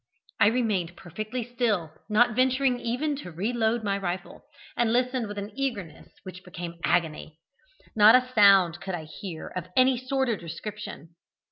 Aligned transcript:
"I 0.39 0.47
remained 0.47 0.95
perfectly 0.97 1.43
still, 1.43 1.93
not 2.09 2.31
venturing 2.35 2.79
even 2.79 3.15
to 3.17 3.29
reload 3.29 3.83
my 3.83 3.99
rifle, 3.99 4.41
and 4.75 4.91
listened 4.91 5.27
with 5.27 5.37
an 5.37 5.51
eagerness 5.55 6.09
which 6.23 6.43
became 6.43 6.79
agony. 6.83 7.37
Not 7.95 8.15
a 8.15 8.33
sound 8.33 8.81
could 8.81 8.95
I 8.95 9.03
hear 9.03 9.49
of 9.49 9.67
any 9.77 9.97
sort 9.99 10.27
or 10.29 10.35
description. 10.37 11.13